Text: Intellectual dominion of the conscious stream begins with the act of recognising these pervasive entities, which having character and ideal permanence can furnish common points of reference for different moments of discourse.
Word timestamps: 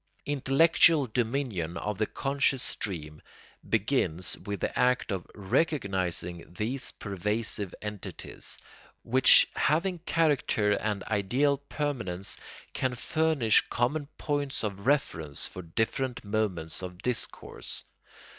Intellectual 0.25 1.05
dominion 1.05 1.77
of 1.77 1.99
the 1.99 2.07
conscious 2.07 2.63
stream 2.63 3.21
begins 3.69 4.35
with 4.47 4.61
the 4.61 4.75
act 4.79 5.11
of 5.11 5.27
recognising 5.35 6.51
these 6.51 6.91
pervasive 6.93 7.75
entities, 7.83 8.57
which 9.03 9.47
having 9.55 9.99
character 9.99 10.71
and 10.71 11.03
ideal 11.03 11.55
permanence 11.59 12.39
can 12.73 12.95
furnish 12.95 13.61
common 13.69 14.07
points 14.17 14.63
of 14.63 14.87
reference 14.87 15.45
for 15.45 15.61
different 15.61 16.25
moments 16.25 16.81
of 16.81 16.97
discourse. 17.03 17.83